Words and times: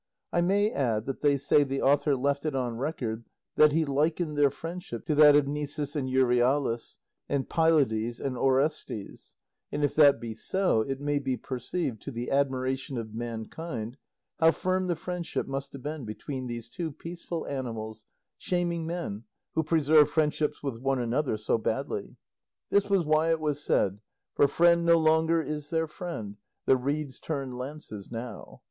I 0.33 0.41
may 0.41 0.71
add 0.71 1.05
that 1.05 1.19
they 1.21 1.37
say 1.37 1.61
the 1.63 1.83
author 1.83 2.15
left 2.15 2.43
it 2.43 2.55
on 2.55 2.77
record 2.79 3.23
that 3.55 3.71
he 3.71 3.85
likened 3.85 4.35
their 4.35 4.49
friendship 4.49 5.05
to 5.05 5.13
that 5.13 5.35
of 5.35 5.45
Nisus 5.47 5.95
and 5.95 6.09
Euryalus, 6.09 6.97
and 7.29 7.47
Pylades 7.47 8.19
and 8.19 8.35
Orestes; 8.35 9.35
and 9.71 9.83
if 9.83 9.93
that 9.93 10.19
be 10.19 10.33
so, 10.33 10.81
it 10.81 10.99
may 10.99 11.19
be 11.19 11.37
perceived, 11.37 12.01
to 12.01 12.09
the 12.09 12.31
admiration 12.31 12.97
of 12.97 13.13
mankind, 13.13 13.97
how 14.39 14.49
firm 14.49 14.87
the 14.87 14.95
friendship 14.95 15.45
must 15.45 15.71
have 15.73 15.83
been 15.83 16.03
between 16.03 16.47
these 16.47 16.67
two 16.67 16.91
peaceful 16.91 17.45
animals, 17.45 18.05
shaming 18.39 18.87
men, 18.87 19.25
who 19.53 19.63
preserve 19.63 20.09
friendships 20.09 20.63
with 20.63 20.79
one 20.79 20.97
another 20.97 21.37
so 21.37 21.59
badly. 21.59 22.15
This 22.71 22.89
was 22.89 23.05
why 23.05 23.29
it 23.29 23.39
was 23.39 23.63
said 23.63 23.99
For 24.33 24.47
friend 24.47 24.83
no 24.83 24.97
longer 24.97 25.43
is 25.43 25.69
there 25.69 25.85
friend; 25.85 26.37
The 26.65 26.75
reeds 26.75 27.19
turn 27.19 27.51
lances 27.51 28.11
now. 28.11 28.59